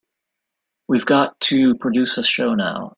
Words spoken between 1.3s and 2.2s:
to produce